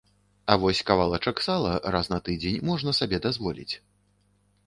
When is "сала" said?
1.47-1.73